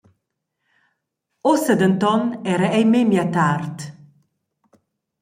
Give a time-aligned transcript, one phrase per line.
[1.51, 3.75] Ussa denton era ei memia tard.